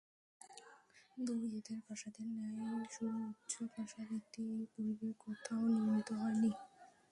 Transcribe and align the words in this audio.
দুই, 1.17 1.41
এদের 1.57 1.79
প্রাসাদের 1.85 2.27
ন্যায় 2.33 2.85
সুউচ্চ 2.95 3.51
প্রাসাদ 3.73 4.07
ইতিপূর্বে 4.19 5.09
কোথাও 5.23 5.61
নির্মিত 5.73 6.09
হয়নি। 6.21 6.51